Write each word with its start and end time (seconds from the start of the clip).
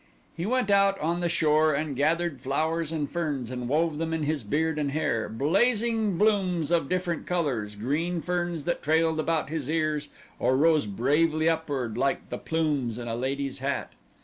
He 0.35 0.47
went 0.47 0.71
out 0.71 0.99
on 0.99 1.19
the 1.19 1.29
shore 1.29 1.75
and 1.75 1.95
gathered 1.95 2.41
flowers 2.41 2.91
and 2.91 3.07
ferns 3.07 3.51
and 3.51 3.69
wove 3.69 3.99
them 3.99 4.15
in 4.15 4.23
his 4.23 4.43
beard 4.43 4.79
and 4.79 4.93
hair 4.93 5.29
blazing 5.29 6.17
blooms 6.17 6.71
of 6.71 6.89
different 6.89 7.27
colors 7.27 7.75
green 7.75 8.19
ferns 8.19 8.65
that 8.65 8.81
trailed 8.81 9.19
about 9.19 9.49
his 9.49 9.69
ears 9.69 10.09
or 10.39 10.57
rose 10.57 10.87
bravely 10.87 11.47
upward 11.47 11.99
like 11.99 12.29
the 12.31 12.39
plumes 12.39 12.97
in 12.97 13.07
a 13.07 13.15
lady's 13.15 13.59
hat. 13.59 13.91